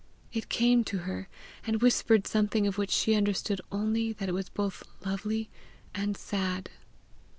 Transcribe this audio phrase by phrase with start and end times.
[0.33, 1.27] It came to her,
[1.63, 5.47] and whispered something of which she understood only that it was both lovely
[5.93, 6.71] and sad.